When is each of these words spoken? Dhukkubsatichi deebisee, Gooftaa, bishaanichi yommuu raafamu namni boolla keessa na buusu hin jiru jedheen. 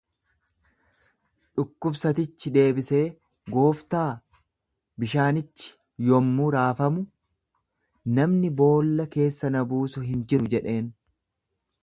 Dhukkubsatichi 1.59 2.51
deebisee, 2.55 3.01
Gooftaa, 3.55 4.07
bishaanichi 5.03 5.69
yommuu 6.07 6.47
raafamu 6.57 7.03
namni 8.21 8.51
boolla 8.63 9.09
keessa 9.17 9.53
na 9.57 9.65
buusu 9.75 10.03
hin 10.09 10.25
jiru 10.33 10.51
jedheen. 10.55 10.89